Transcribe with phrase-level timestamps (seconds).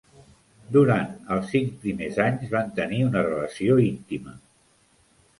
[0.75, 4.33] Durant els cinc primers anys, van tenir una relació íntima.